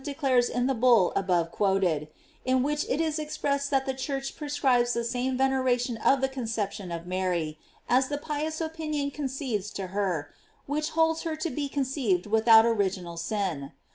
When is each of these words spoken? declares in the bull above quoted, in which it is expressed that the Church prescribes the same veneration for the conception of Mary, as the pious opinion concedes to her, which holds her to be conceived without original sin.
declares 0.03 0.49
in 0.49 0.65
the 0.65 0.73
bull 0.73 1.13
above 1.15 1.51
quoted, 1.51 2.07
in 2.43 2.63
which 2.63 2.85
it 2.89 2.99
is 2.99 3.19
expressed 3.19 3.69
that 3.69 3.85
the 3.85 3.93
Church 3.93 4.35
prescribes 4.35 4.93
the 4.93 5.03
same 5.03 5.37
veneration 5.37 5.95
for 6.03 6.15
the 6.17 6.27
conception 6.27 6.91
of 6.91 7.05
Mary, 7.05 7.59
as 7.87 8.07
the 8.07 8.17
pious 8.17 8.59
opinion 8.59 9.11
concedes 9.11 9.69
to 9.69 9.85
her, 9.93 10.33
which 10.65 10.89
holds 10.97 11.21
her 11.21 11.35
to 11.35 11.51
be 11.51 11.69
conceived 11.69 12.25
without 12.25 12.65
original 12.65 13.15
sin. 13.15 13.73